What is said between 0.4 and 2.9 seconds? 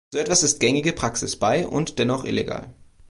ist gängige Praxis bei und dennoch illegal.